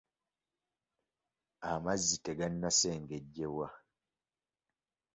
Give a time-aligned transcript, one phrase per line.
[1.71, 3.67] Amazzi tegannasengejjebwa.